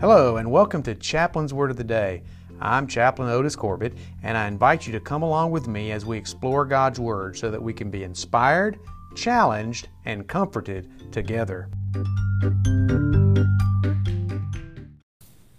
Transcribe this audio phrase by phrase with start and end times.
[0.00, 2.22] Hello, and welcome to Chaplain's Word of the Day.
[2.60, 6.16] I'm Chaplain Otis Corbett, and I invite you to come along with me as we
[6.16, 8.78] explore God's Word so that we can be inspired,
[9.16, 11.68] challenged, and comforted together.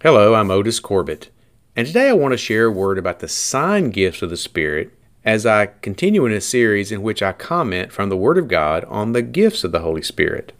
[0.02, 1.28] Hello, I'm Otis Corbett,
[1.76, 4.98] and today I want to share a word about the sign gifts of the Spirit
[5.22, 8.86] as I continue in a series in which I comment from the Word of God
[8.86, 10.54] on the gifts of the Holy Spirit.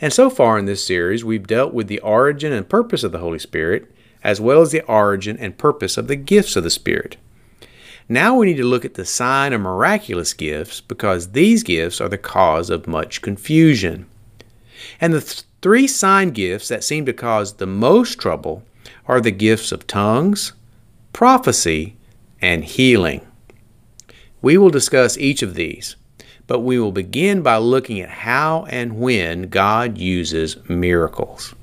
[0.00, 3.18] And so far in this series, we've dealt with the origin and purpose of the
[3.18, 3.90] Holy Spirit,
[4.22, 7.16] as well as the origin and purpose of the gifts of the Spirit.
[8.08, 12.08] Now we need to look at the sign of miraculous gifts because these gifts are
[12.08, 14.06] the cause of much confusion.
[15.00, 18.62] And the th- three sign gifts that seem to cause the most trouble
[19.06, 20.54] are the gifts of tongues,
[21.12, 21.96] prophecy,
[22.40, 23.26] and healing.
[24.40, 25.96] We will discuss each of these
[26.48, 31.54] but we will begin by looking at how and when God uses miracles.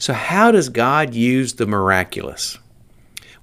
[0.00, 2.58] So, how does God use the miraculous?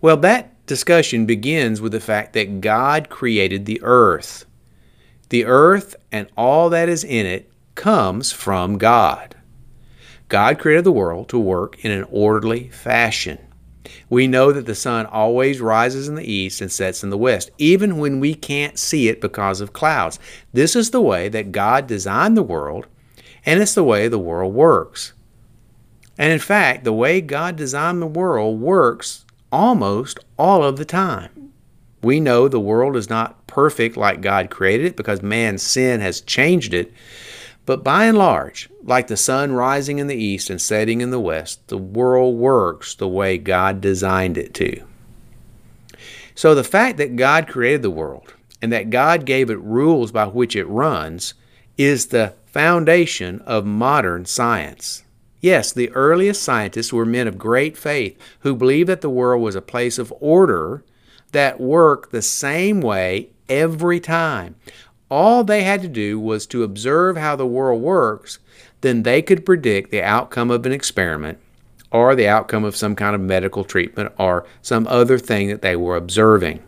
[0.01, 4.45] Well, that discussion begins with the fact that God created the earth.
[5.29, 9.35] The earth and all that is in it comes from God.
[10.27, 13.37] God created the world to work in an orderly fashion.
[14.09, 17.51] We know that the sun always rises in the east and sets in the west,
[17.57, 20.19] even when we can't see it because of clouds.
[20.53, 22.87] This is the way that God designed the world,
[23.45, 25.13] and it's the way the world works.
[26.17, 31.53] And in fact, the way God designed the world works almost all of the time.
[32.01, 36.21] We know the world is not perfect like God created it because man's sin has
[36.21, 36.93] changed it.
[37.69, 41.19] But by and large, like the sun rising in the east and setting in the
[41.19, 44.81] west, the world works the way God designed it to.
[46.33, 50.25] So the fact that God created the world and that God gave it rules by
[50.25, 51.35] which it runs
[51.77, 55.03] is the foundation of modern science.
[55.39, 59.53] Yes, the earliest scientists were men of great faith who believed that the world was
[59.53, 60.83] a place of order
[61.33, 64.55] that worked the same way every time.
[65.09, 68.39] All they had to do was to observe how the world works,
[68.81, 71.39] then they could predict the outcome of an experiment
[71.91, 75.75] or the outcome of some kind of medical treatment or some other thing that they
[75.75, 76.61] were observing.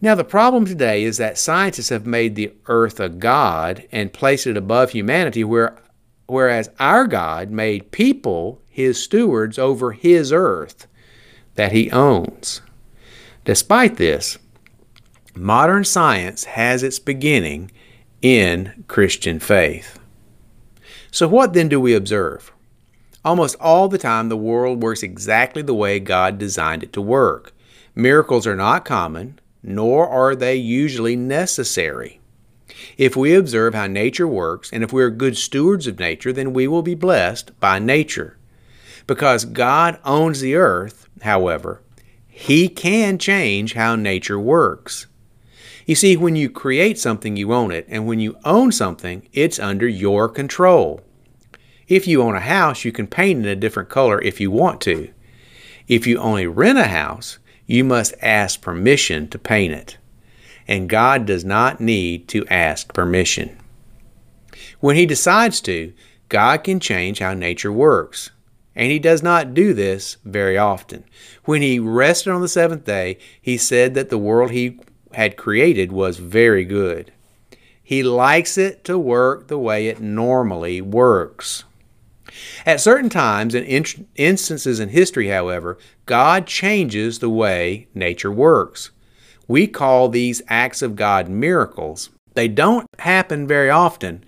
[0.00, 4.46] Now, the problem today is that scientists have made the earth a god and placed
[4.46, 5.76] it above humanity, where,
[6.26, 10.86] whereas our God made people his stewards over his earth
[11.54, 12.60] that he owns.
[13.44, 14.38] Despite this,
[15.38, 17.70] Modern science has its beginning
[18.22, 19.98] in Christian faith.
[21.10, 22.52] So, what then do we observe?
[23.22, 27.52] Almost all the time, the world works exactly the way God designed it to work.
[27.94, 32.18] Miracles are not common, nor are they usually necessary.
[32.96, 36.54] If we observe how nature works, and if we are good stewards of nature, then
[36.54, 38.38] we will be blessed by nature.
[39.06, 41.82] Because God owns the earth, however,
[42.26, 45.08] He can change how nature works.
[45.86, 49.60] You see, when you create something, you own it, and when you own something, it's
[49.60, 51.00] under your control.
[51.86, 54.80] If you own a house, you can paint it a different color if you want
[54.82, 55.12] to.
[55.86, 59.96] If you only rent a house, you must ask permission to paint it.
[60.66, 63.56] And God does not need to ask permission.
[64.80, 65.92] When He decides to,
[66.28, 68.32] God can change how nature works.
[68.74, 71.04] And He does not do this very often.
[71.44, 74.80] When He rested on the seventh day, He said that the world He
[75.16, 77.10] had created was very good.
[77.82, 81.64] He likes it to work the way it normally works.
[82.66, 88.90] At certain times and in instances in history, however, God changes the way nature works.
[89.48, 92.10] We call these acts of God miracles.
[92.34, 94.22] They don't happen very often,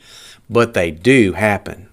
[0.49, 1.91] but they do happen.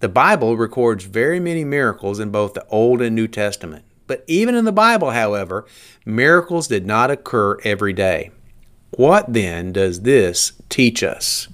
[0.00, 3.84] The Bible records very many miracles in both the Old and New Testament.
[4.06, 5.66] But even in the Bible, however,
[6.04, 8.30] miracles did not occur every day.
[8.90, 11.48] What then does this teach us?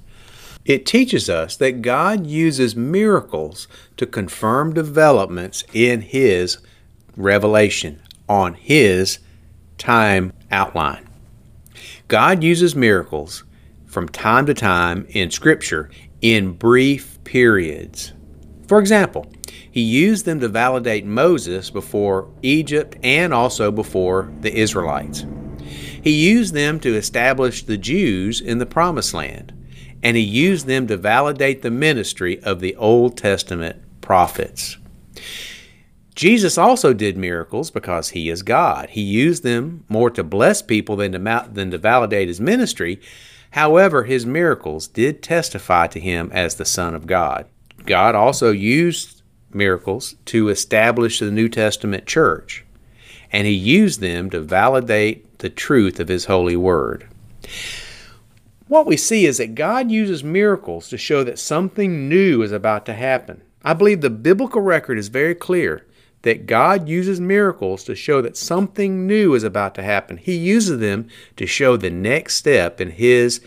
[0.65, 3.67] It teaches us that God uses miracles
[3.97, 6.59] to confirm developments in His
[7.17, 9.19] revelation on His
[9.76, 11.09] time outline.
[12.06, 13.43] God uses miracles
[13.87, 15.91] from time to time in Scripture
[16.21, 18.12] in brief periods.
[18.67, 19.31] For example,
[19.70, 25.25] he used them to validate Moses before Egypt and also before the Israelites.
[26.03, 29.53] He used them to establish the Jews in the Promised Land,
[30.03, 34.76] and he used them to validate the ministry of the Old Testament prophets.
[36.14, 38.91] Jesus also did miracles because he is God.
[38.91, 43.00] He used them more to bless people than to, than to validate his ministry.
[43.53, 47.47] However, his miracles did testify to him as the Son of God.
[47.87, 52.64] God also used miracles to establish the New Testament church,
[53.31, 57.08] and he used them to validate the truth of his holy word.
[58.69, 62.87] What we see is that God uses miracles to show that something new is about
[62.87, 63.43] to happen.
[63.64, 65.87] I believe the biblical record is very clear
[66.23, 70.17] that God uses miracles to show that something new is about to happen.
[70.17, 73.40] He uses them to show the next step in His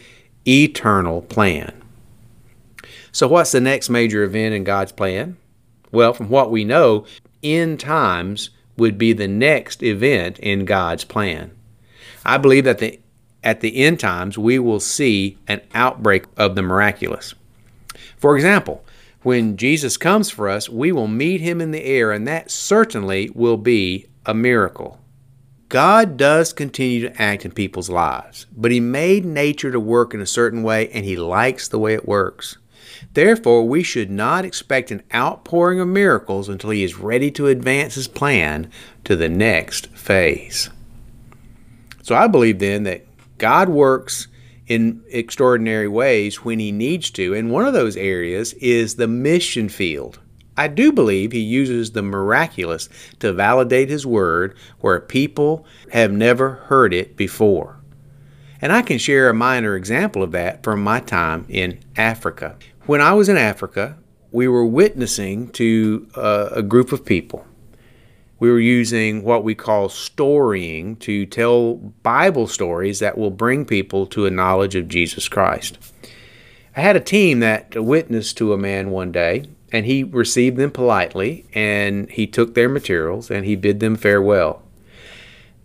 [0.46, 1.82] eternal plan.
[3.16, 5.38] So, what's the next major event in God's plan?
[5.90, 7.06] Well, from what we know,
[7.42, 11.52] end times would be the next event in God's plan.
[12.26, 13.00] I believe that the,
[13.42, 17.34] at the end times we will see an outbreak of the miraculous.
[18.18, 18.84] For example,
[19.24, 23.30] when Jesus comes for us, we will meet him in the air, and that certainly
[23.34, 25.00] will be a miracle.
[25.70, 30.20] God does continue to act in people's lives, but He made nature to work in
[30.20, 32.58] a certain way, and He likes the way it works.
[33.14, 37.96] Therefore, we should not expect an outpouring of miracles until He is ready to advance
[37.96, 38.70] His plan
[39.04, 40.70] to the next phase.
[42.02, 43.06] So I believe then that
[43.38, 44.28] God works
[44.68, 47.34] in extraordinary ways when he needs to.
[47.34, 50.20] And one of those areas is the mission field.
[50.58, 52.88] I do believe he uses the miraculous
[53.20, 57.78] to validate his word where people have never heard it before.
[58.62, 62.56] And I can share a minor example of that from my time in Africa.
[62.86, 63.98] When I was in Africa,
[64.32, 67.46] we were witnessing to a, a group of people
[68.40, 74.06] we were using what we call storying to tell Bible stories that will bring people
[74.08, 75.78] to a knowledge of Jesus Christ.
[76.76, 80.72] I had a team that witnessed to a man one day, and he received them
[80.72, 84.62] politely, and he took their materials and he bid them farewell.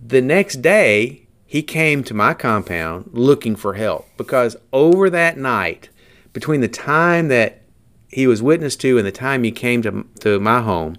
[0.05, 5.89] The next day, he came to my compound looking for help because over that night,
[6.33, 7.63] between the time that
[8.09, 10.97] he was witnessed to and the time he came to, to my home,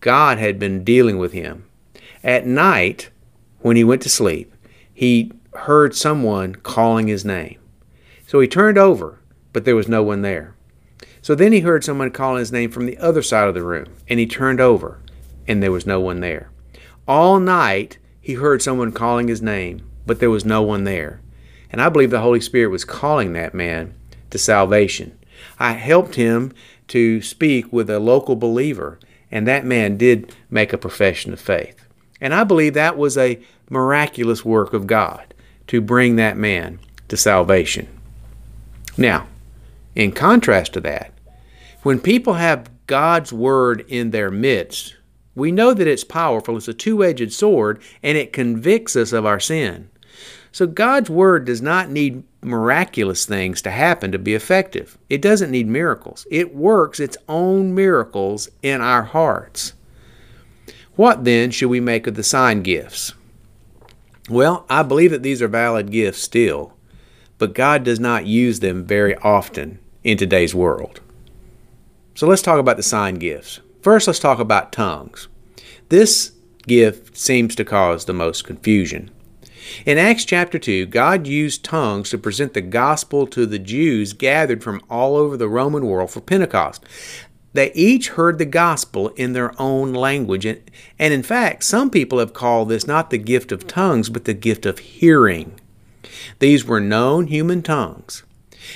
[0.00, 1.68] God had been dealing with him.
[2.22, 3.10] At night,
[3.60, 4.52] when he went to sleep,
[4.92, 7.58] he heard someone calling his name.
[8.26, 9.20] So he turned over,
[9.52, 10.54] but there was no one there.
[11.22, 13.86] So then he heard someone calling his name from the other side of the room,
[14.08, 15.00] and he turned over,
[15.46, 16.50] and there was no one there.
[17.06, 21.20] All night, he heard someone calling his name, but there was no one there.
[21.70, 23.94] And I believe the Holy Spirit was calling that man
[24.30, 25.18] to salvation.
[25.58, 26.52] I helped him
[26.88, 28.98] to speak with a local believer
[29.30, 31.86] and that man did make a profession of faith.
[32.20, 33.40] And I believe that was a
[33.70, 35.34] miraculous work of God
[35.68, 37.88] to bring that man to salvation.
[38.96, 39.28] Now,
[39.94, 41.12] in contrast to that,
[41.82, 44.96] when people have God's word in their midst,
[45.34, 46.56] we know that it's powerful.
[46.56, 49.88] It's a two edged sword, and it convicts us of our sin.
[50.52, 54.98] So God's Word does not need miraculous things to happen to be effective.
[55.10, 56.26] It doesn't need miracles.
[56.30, 59.74] It works its own miracles in our hearts.
[60.96, 63.14] What then should we make of the sign gifts?
[64.28, 66.74] Well, I believe that these are valid gifts still,
[67.38, 71.00] but God does not use them very often in today's world.
[72.14, 73.60] So let's talk about the sign gifts.
[73.80, 75.28] First, let's talk about tongues.
[75.88, 76.32] This
[76.66, 79.10] gift seems to cause the most confusion.
[79.84, 84.62] In Acts chapter 2, God used tongues to present the gospel to the Jews gathered
[84.62, 86.84] from all over the Roman world for Pentecost.
[87.52, 90.44] They each heard the gospel in their own language.
[90.44, 90.60] And,
[90.98, 94.34] and in fact, some people have called this not the gift of tongues, but the
[94.34, 95.58] gift of hearing.
[96.38, 98.22] These were known human tongues.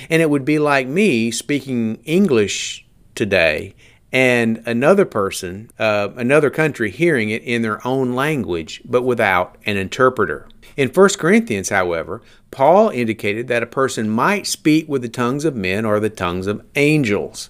[0.09, 3.75] And it would be like me speaking English today
[4.13, 9.75] and another person, uh, another country, hearing it in their own language, but without an
[9.75, 10.47] interpreter.
[10.77, 15.55] In 1 Corinthians, however, Paul indicated that a person might speak with the tongues of
[15.55, 17.49] men or the tongues of angels.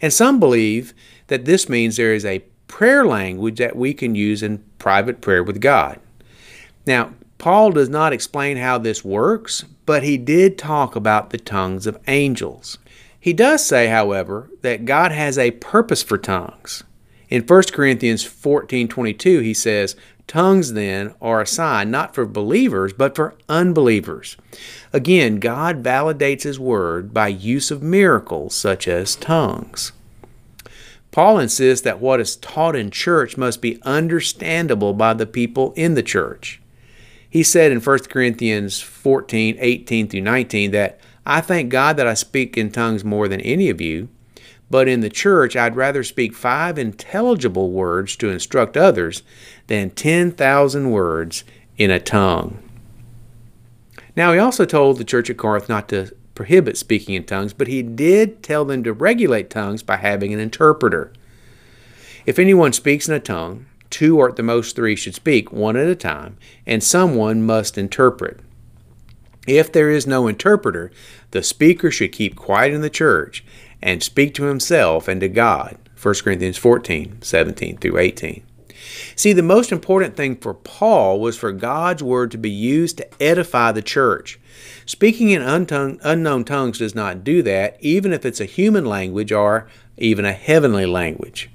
[0.00, 0.94] And some believe
[1.26, 5.44] that this means there is a prayer language that we can use in private prayer
[5.44, 6.00] with God.
[6.86, 11.86] Now, Paul does not explain how this works, but he did talk about the tongues
[11.86, 12.78] of angels.
[13.20, 16.82] He does say, however, that God has a purpose for tongues.
[17.28, 19.94] In 1 Corinthians 14:22 he says,
[20.26, 24.36] "Tongues then are a sign not for believers but for unbelievers."
[24.92, 29.92] Again, God validates his word by use of miracles such as tongues.
[31.12, 35.94] Paul insists that what is taught in church must be understandable by the people in
[35.94, 36.60] the church.
[37.28, 40.98] He said in 1 Corinthians 14, 18 through 19 that
[41.30, 44.08] I thank God that I speak in tongues more than any of you,
[44.68, 49.22] but in the church I'd rather speak five intelligible words to instruct others
[49.68, 51.44] than 10,000 words
[51.78, 52.58] in a tongue.
[54.16, 57.68] Now, he also told the church at Corinth not to prohibit speaking in tongues, but
[57.68, 61.12] he did tell them to regulate tongues by having an interpreter.
[62.26, 65.76] If anyone speaks in a tongue, two or at the most three should speak, one
[65.76, 68.40] at a time, and someone must interpret.
[69.46, 70.90] If there is no interpreter,
[71.30, 73.44] the speaker should keep quiet in the church
[73.82, 75.78] and speak to himself and to God.
[76.00, 78.42] 1 Corinthians 14, 17 through 18.
[79.14, 83.22] See, the most important thing for Paul was for God's word to be used to
[83.22, 84.40] edify the church.
[84.86, 89.68] Speaking in unknown tongues does not do that, even if it's a human language or
[89.98, 91.50] even a heavenly language.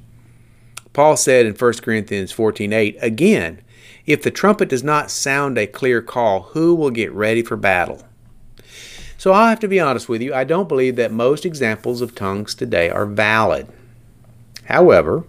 [0.93, 3.61] Paul said in 1 Corinthians 14:8, again,
[4.05, 8.03] if the trumpet does not sound a clear call, who will get ready for battle?
[9.17, 12.13] So i have to be honest with you, I don't believe that most examples of
[12.13, 13.67] tongues today are valid.
[14.65, 15.25] However,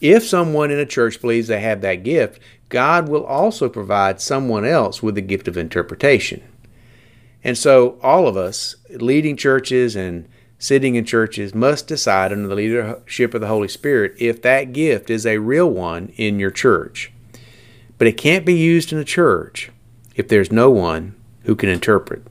[0.00, 4.64] if someone in a church believes they have that gift, God will also provide someone
[4.64, 6.42] else with the gift of interpretation.
[7.44, 10.26] And so all of us, leading churches and
[10.58, 15.10] sitting in churches, must decide under the leadership of the Holy Spirit if that gift
[15.10, 17.12] is a real one in your church.
[18.04, 19.70] But it can't be used in a church
[20.14, 22.22] if there's no one who can interpret.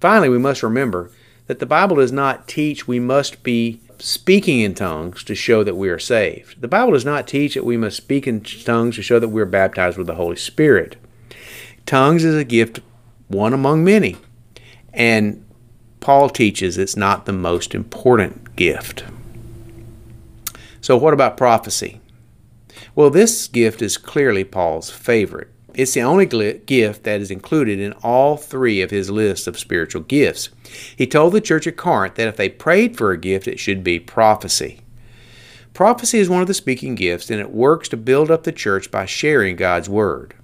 [0.00, 1.12] Finally, we must remember
[1.46, 5.76] that the Bible does not teach we must be speaking in tongues to show that
[5.76, 6.60] we are saved.
[6.60, 9.40] The Bible does not teach that we must speak in tongues to show that we
[9.40, 10.96] are baptized with the Holy Spirit.
[11.86, 12.80] Tongues is a gift,
[13.28, 14.16] one among many.
[14.92, 15.46] And
[16.00, 19.04] Paul teaches it's not the most important gift.
[20.80, 22.00] So, what about prophecy?
[22.96, 25.48] Well, this gift is clearly Paul's favorite.
[25.74, 30.02] It's the only gift that is included in all three of his lists of spiritual
[30.02, 30.50] gifts.
[30.94, 33.82] He told the church at Corinth that if they prayed for a gift, it should
[33.82, 34.80] be prophecy.
[35.72, 38.92] Prophecy is one of the speaking gifts, and it works to build up the church
[38.92, 40.34] by sharing God's word.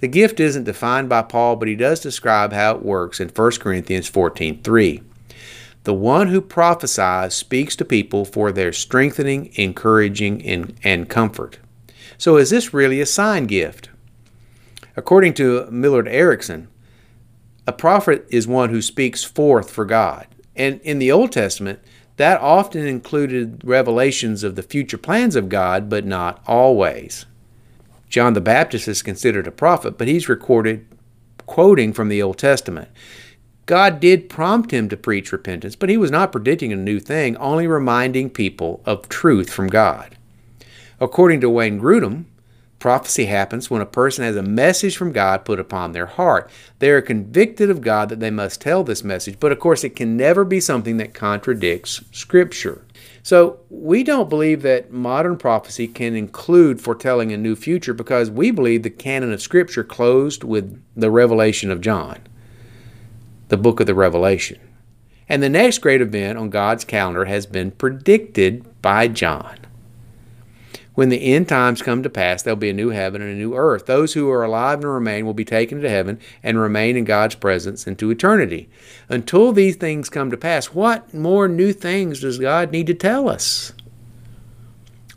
[0.00, 3.52] The gift isn't defined by Paul, but he does describe how it works in 1
[3.58, 5.00] Corinthians 14:3.
[5.84, 11.58] The one who prophesies speaks to people for their strengthening, encouraging, and, and comfort.
[12.20, 13.88] So is this really a sign gift?
[14.94, 16.68] According to Millard Erickson,
[17.66, 20.26] a prophet is one who speaks forth for God.
[20.54, 21.78] And in the Old Testament,
[22.18, 27.24] that often included revelations of the future plans of God, but not always.
[28.10, 30.86] John the Baptist is considered a prophet, but he's recorded
[31.46, 32.90] quoting from the Old Testament.
[33.64, 37.34] God did prompt him to preach repentance, but he was not predicting a new thing,
[37.38, 40.18] only reminding people of truth from God.
[41.00, 42.26] According to Wayne Grudem,
[42.80, 46.50] Prophecy happens when a person has a message from God put upon their heart.
[46.78, 49.94] They are convicted of God that they must tell this message, but of course, it
[49.94, 52.82] can never be something that contradicts Scripture.
[53.22, 58.50] So, we don't believe that modern prophecy can include foretelling a new future because we
[58.50, 62.18] believe the canon of Scripture closed with the revelation of John,
[63.48, 64.58] the book of the Revelation.
[65.28, 69.59] And the next great event on God's calendar has been predicted by John.
[71.00, 73.54] When the end times come to pass, there'll be a new heaven and a new
[73.54, 73.86] earth.
[73.86, 77.36] Those who are alive and remain will be taken to heaven and remain in God's
[77.36, 78.68] presence into eternity.
[79.08, 83.30] Until these things come to pass, what more new things does God need to tell
[83.30, 83.72] us?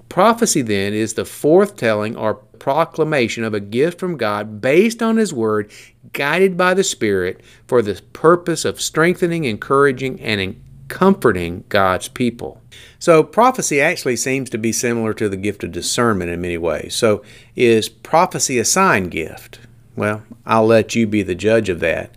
[0.07, 5.33] Prophecy, then, is the foretelling or proclamation of a gift from God based on His
[5.33, 5.69] Word,
[6.13, 12.61] guided by the Spirit, for the purpose of strengthening, encouraging, and comforting God's people.
[12.99, 16.95] So, prophecy actually seems to be similar to the gift of discernment in many ways.
[16.95, 17.23] So,
[17.55, 19.59] is prophecy a sign gift?
[19.95, 22.11] Well, I'll let you be the judge of that.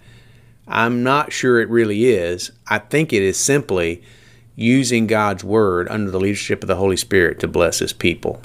[0.68, 2.50] I'm not sure it really is.
[2.68, 4.02] I think it is simply
[4.54, 8.40] using God's Word under the leadership of the Holy Spirit to bless His people.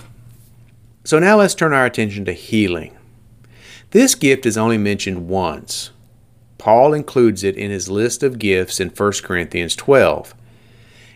[1.03, 2.97] So, now let's turn our attention to healing.
[3.91, 5.91] This gift is only mentioned once.
[6.61, 10.35] Paul includes it in his list of gifts in 1 Corinthians 12.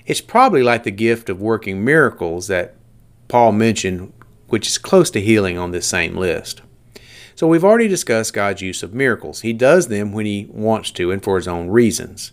[0.08, 2.74] It's probably like the gift of working miracles that
[3.28, 4.12] Paul mentioned,
[4.48, 6.64] which is close to healing on this same list.
[7.36, 9.42] So we've already discussed God's use of miracles.
[9.42, 12.32] He does them when he wants to and for his own reasons.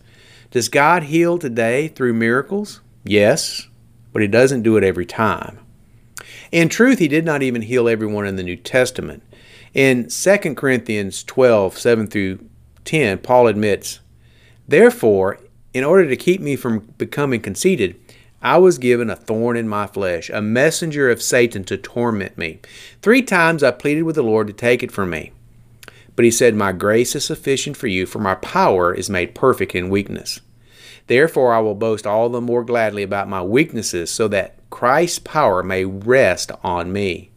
[0.50, 2.80] Does God heal today through miracles?
[3.04, 3.68] Yes,
[4.14, 5.58] but he doesn't do it every time.
[6.50, 9.22] In truth, he did not even heal everyone in the New Testament.
[9.74, 12.38] In 2 Corinthians 12, 7 through
[12.84, 14.00] 10, Paul admits,
[14.66, 15.38] Therefore,
[15.74, 17.98] in order to keep me from becoming conceited,
[18.42, 22.60] I was given a thorn in my flesh, a messenger of Satan to torment me.
[23.00, 25.32] Three times I pleaded with the Lord to take it from me.
[26.16, 29.74] But he said, My grace is sufficient for you, for my power is made perfect
[29.74, 30.40] in weakness.
[31.06, 35.62] Therefore I will boast all the more gladly about my weaknesses, so that Christ's power
[35.62, 37.30] may rest on me.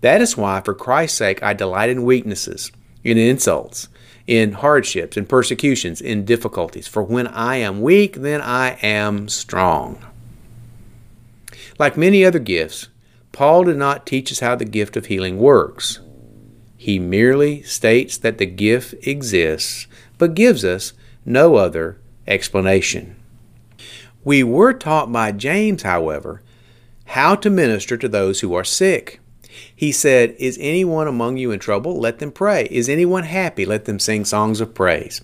[0.00, 2.70] That is why, for Christ's sake, I delight in weaknesses,
[3.02, 3.88] in insults
[4.26, 6.86] in hardships, in persecutions, in difficulties.
[6.86, 10.04] For when I am weak, then I am strong.
[11.78, 12.88] Like many other gifts,
[13.32, 16.00] Paul did not teach us how the gift of healing works.
[16.76, 19.86] He merely states that the gift exists,
[20.18, 20.92] but gives us
[21.24, 23.16] no other explanation.
[24.24, 26.42] We were taught by James, however,
[27.06, 29.20] how to minister to those who are sick.
[29.74, 31.98] He said, Is anyone among you in trouble?
[31.98, 32.68] Let them pray.
[32.70, 33.64] Is anyone happy?
[33.64, 35.20] Let them sing songs of praise.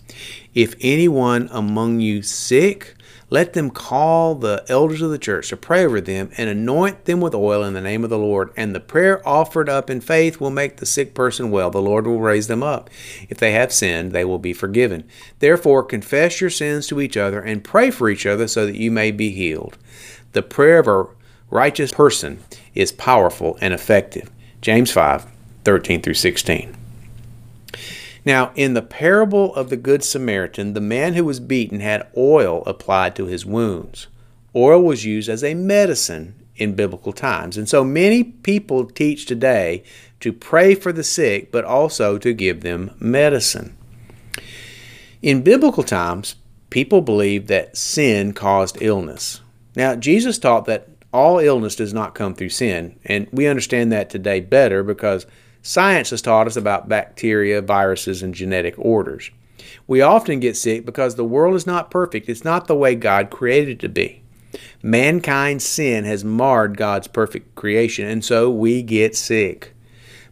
[0.54, 2.94] If anyone among you sick,
[3.32, 7.22] let them call the elders of the church to pray over them and anoint them
[7.22, 8.50] with oil in the name of the Lord.
[8.58, 11.70] And the prayer offered up in faith will make the sick person well.
[11.70, 12.90] The Lord will raise them up.
[13.30, 15.04] If they have sinned, they will be forgiven.
[15.38, 18.90] Therefore, confess your sins to each other and pray for each other so that you
[18.90, 19.78] may be healed.
[20.32, 21.06] The prayer of a
[21.50, 22.42] righteous person
[22.74, 24.30] is powerful and effective.
[24.60, 25.26] James 5
[25.64, 26.76] 13 through 16.
[28.24, 32.62] Now, in the parable of the Good Samaritan, the man who was beaten had oil
[32.66, 34.06] applied to his wounds.
[34.54, 37.56] Oil was used as a medicine in biblical times.
[37.56, 39.82] And so many people teach today
[40.20, 43.76] to pray for the sick, but also to give them medicine.
[45.20, 46.36] In biblical times,
[46.70, 49.40] people believed that sin caused illness.
[49.74, 54.10] Now, Jesus taught that all illness does not come through sin, and we understand that
[54.10, 55.26] today better because
[55.64, 59.30] Science has taught us about bacteria, viruses, and genetic orders.
[59.86, 62.28] We often get sick because the world is not perfect.
[62.28, 64.22] It's not the way God created it to be.
[64.82, 69.72] Mankind's sin has marred God's perfect creation, and so we get sick.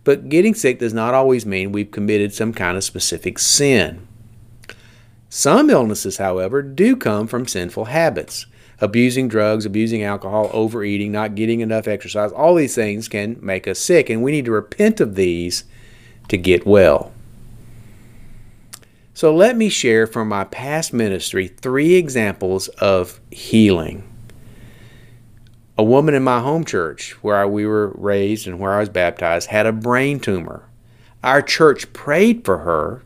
[0.03, 4.07] But getting sick does not always mean we've committed some kind of specific sin.
[5.29, 8.47] Some illnesses, however, do come from sinful habits
[8.81, 13.79] abusing drugs, abusing alcohol, overeating, not getting enough exercise, all these things can make us
[13.79, 15.65] sick, and we need to repent of these
[16.29, 17.13] to get well.
[19.13, 24.05] So, let me share from my past ministry three examples of healing.
[25.77, 29.49] A woman in my home church, where we were raised and where I was baptized,
[29.49, 30.65] had a brain tumor.
[31.23, 33.03] Our church prayed for her,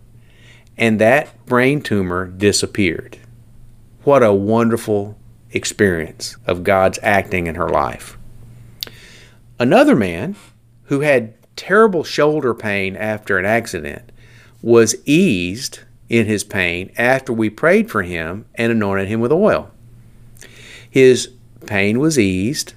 [0.76, 3.18] and that brain tumor disappeared.
[4.04, 5.16] What a wonderful
[5.54, 8.18] experience of God's acting in her life.
[9.58, 10.36] Another man
[10.84, 14.10] who had terrible shoulder pain after an accident
[14.60, 19.70] was eased in his pain after we prayed for him and anointed him with oil.
[20.90, 21.30] His
[21.66, 22.74] pain was eased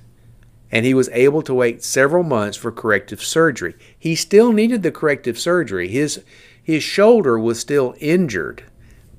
[0.72, 3.76] and he was able to wait several months for corrective surgery.
[3.98, 5.88] He still needed the corrective surgery.
[5.88, 6.24] His
[6.62, 8.64] his shoulder was still injured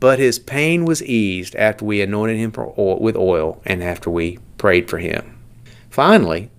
[0.00, 4.38] but his pain was eased after we anointed him oil, with oil and after we
[4.56, 5.38] prayed for him.
[5.90, 6.50] Finally,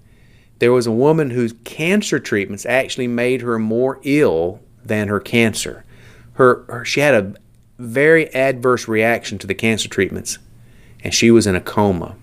[0.59, 5.85] there was a woman whose cancer treatments actually made her more ill than her cancer.
[6.33, 7.33] Her, her, she had a
[7.77, 10.37] very adverse reaction to the cancer treatments,
[11.01, 12.17] and she was in a coma.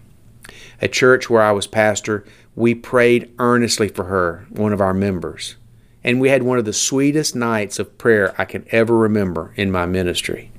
[0.83, 5.57] A church where I was pastor, we prayed earnestly for her, one of our members,
[6.05, 9.71] and we had one of the sweetest nights of prayer I can ever remember in
[9.71, 10.51] my ministry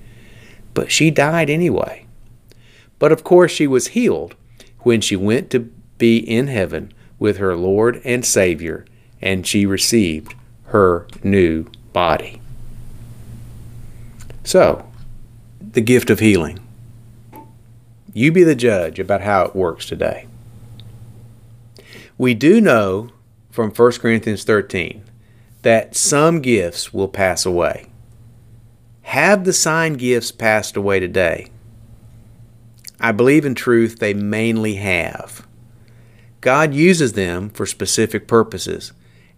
[0.78, 2.06] but she died anyway.
[3.00, 4.36] But of course, she was healed
[4.82, 8.86] when she went to be in heaven with her Lord and Savior,
[9.20, 10.36] and she received
[10.66, 12.40] her new body.
[14.44, 14.88] So,
[15.60, 16.60] the gift of healing.
[18.14, 20.28] You be the judge about how it works today.
[22.20, 23.10] We do know
[23.50, 25.04] from 1 Corinthians 13
[25.64, 27.88] that some gifts will pass away.
[29.08, 31.48] Have the sign gifts passed away today?
[33.00, 35.48] I believe in truth they mainly have.
[36.42, 38.92] God uses them for specific purposes.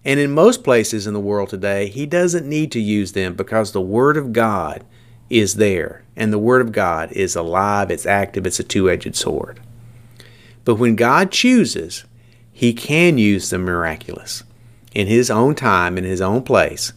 [0.04, 3.72] And in most places in the world today, He doesn't need to use them because
[3.72, 4.84] the Word of God
[5.30, 6.04] is there.
[6.16, 9.60] And the Word of God is alive, it's active, it's a two edged sword.
[10.66, 12.06] But when God chooses,
[12.52, 14.42] He can use the miraculous
[14.96, 16.92] in His own time, in His own place,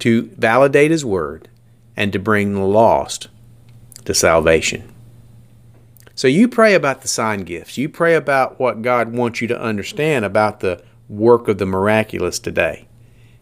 [0.00, 1.48] to validate His word
[1.96, 3.28] and to bring the lost
[4.04, 4.92] to salvation.
[6.14, 7.78] So you pray about the sign gifts.
[7.78, 12.38] You pray about what God wants you to understand about the work of the miraculous
[12.38, 12.86] today.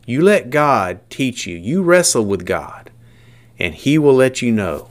[0.07, 1.57] You let God teach you.
[1.57, 2.90] You wrestle with God,
[3.59, 4.90] and He will let you know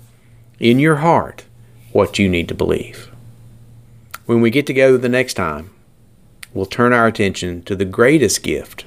[0.60, 1.46] in your heart
[1.92, 3.10] what you need to believe.
[4.26, 5.72] When we get together the next time,
[6.54, 8.86] we'll turn our attention to the greatest gift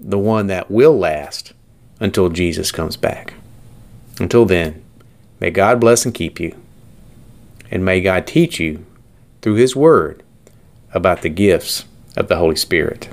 [0.00, 1.52] the one that will last
[2.00, 3.34] until Jesus comes back.
[4.18, 4.82] Until then,
[5.38, 6.56] may God bless and keep you,
[7.70, 8.84] and may God teach you
[9.42, 10.22] through His Word
[10.92, 11.84] about the gifts
[12.16, 13.08] of the Holy Spirit.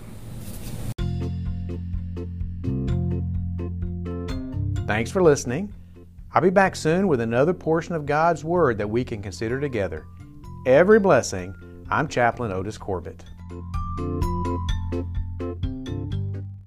[4.87, 5.73] Thanks for listening.
[6.33, 10.05] I'll be back soon with another portion of God's Word that we can consider together.
[10.65, 11.55] Every blessing
[11.89, 13.23] I'm Chaplain Otis Corbett.